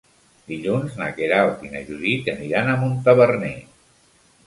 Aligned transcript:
Dilluns 0.51 0.95
na 1.01 1.09
Queralt 1.19 1.63
i 1.69 1.71
na 1.75 1.83
Judit 1.91 2.35
aniran 2.37 2.75
a 2.75 2.81
Montaverner. 2.87 3.57